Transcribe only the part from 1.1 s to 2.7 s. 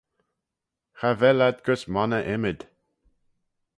vel ad gys monney ymmyd.